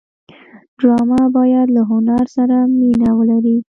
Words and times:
ډرامه 0.79 1.21
باید 1.37 1.67
له 1.75 1.81
هنر 1.91 2.23
سره 2.35 2.57
مینه 2.77 3.09
ولري 3.17 3.55